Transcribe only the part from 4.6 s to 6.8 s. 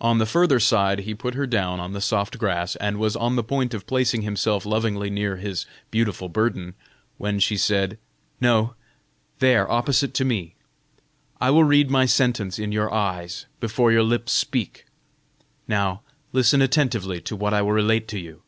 lovingly near his beautiful burden,